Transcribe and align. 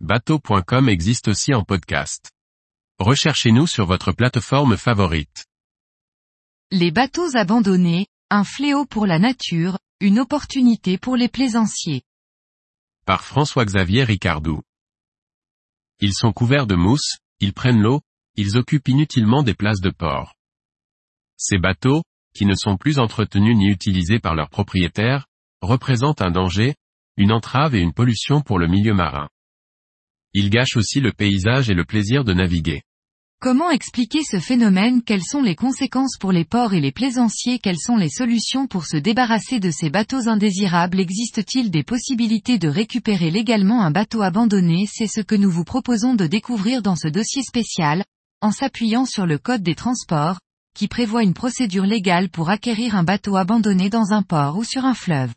bateau.com 0.00 0.90
existe 0.90 1.28
aussi 1.28 1.54
en 1.54 1.64
podcast. 1.64 2.30
Recherchez-nous 2.98 3.66
sur 3.66 3.86
votre 3.86 4.12
plateforme 4.12 4.76
favorite. 4.76 5.46
Les 6.70 6.90
bateaux 6.90 7.34
abandonnés, 7.34 8.06
un 8.28 8.44
fléau 8.44 8.84
pour 8.84 9.06
la 9.06 9.18
nature, 9.18 9.78
une 10.00 10.18
opportunité 10.18 10.98
pour 10.98 11.16
les 11.16 11.28
plaisanciers. 11.28 12.02
Par 13.06 13.24
François-Xavier 13.24 14.04
Ricardou. 14.04 14.60
Ils 16.00 16.14
sont 16.14 16.32
couverts 16.32 16.66
de 16.66 16.74
mousse, 16.74 17.16
ils 17.40 17.54
prennent 17.54 17.80
l'eau, 17.80 18.02
ils 18.34 18.58
occupent 18.58 18.88
inutilement 18.88 19.42
des 19.42 19.54
places 19.54 19.80
de 19.80 19.90
port. 19.90 20.34
Ces 21.38 21.56
bateaux, 21.56 22.02
qui 22.34 22.44
ne 22.44 22.54
sont 22.54 22.76
plus 22.76 22.98
entretenus 22.98 23.56
ni 23.56 23.70
utilisés 23.70 24.18
par 24.18 24.34
leurs 24.34 24.50
propriétaires, 24.50 25.26
représentent 25.62 26.20
un 26.20 26.30
danger, 26.30 26.74
une 27.16 27.32
entrave 27.32 27.74
et 27.74 27.80
une 27.80 27.94
pollution 27.94 28.42
pour 28.42 28.58
le 28.58 28.66
milieu 28.66 28.92
marin. 28.92 29.28
Ils 30.38 30.50
gâchent 30.50 30.76
aussi 30.76 31.00
le 31.00 31.12
paysage 31.12 31.70
et 31.70 31.74
le 31.74 31.86
plaisir 31.86 32.22
de 32.22 32.34
naviguer. 32.34 32.82
Comment 33.40 33.70
expliquer 33.70 34.22
ce 34.22 34.38
phénomène? 34.38 35.00
Quelles 35.02 35.24
sont 35.24 35.40
les 35.40 35.54
conséquences 35.54 36.18
pour 36.20 36.30
les 36.30 36.44
ports 36.44 36.74
et 36.74 36.80
les 36.82 36.92
plaisanciers? 36.92 37.58
Quelles 37.58 37.78
sont 37.78 37.96
les 37.96 38.10
solutions 38.10 38.66
pour 38.66 38.84
se 38.84 38.98
débarrasser 38.98 39.60
de 39.60 39.70
ces 39.70 39.88
bateaux 39.88 40.28
indésirables? 40.28 41.00
Existe-t-il 41.00 41.70
des 41.70 41.82
possibilités 41.82 42.58
de 42.58 42.68
récupérer 42.68 43.30
légalement 43.30 43.80
un 43.82 43.90
bateau 43.90 44.20
abandonné? 44.20 44.86
C'est 44.92 45.06
ce 45.06 45.22
que 45.22 45.34
nous 45.34 45.50
vous 45.50 45.64
proposons 45.64 46.14
de 46.14 46.26
découvrir 46.26 46.82
dans 46.82 46.96
ce 46.96 47.08
dossier 47.08 47.42
spécial, 47.42 48.04
en 48.42 48.50
s'appuyant 48.50 49.06
sur 49.06 49.24
le 49.24 49.38
Code 49.38 49.62
des 49.62 49.74
transports, 49.74 50.38
qui 50.74 50.86
prévoit 50.86 51.22
une 51.22 51.32
procédure 51.32 51.86
légale 51.86 52.28
pour 52.28 52.50
acquérir 52.50 52.94
un 52.94 53.04
bateau 53.04 53.36
abandonné 53.36 53.88
dans 53.88 54.12
un 54.12 54.20
port 54.20 54.58
ou 54.58 54.64
sur 54.64 54.84
un 54.84 54.92
fleuve. 54.92 55.32